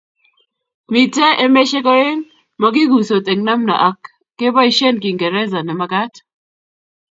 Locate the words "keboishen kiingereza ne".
4.37-5.73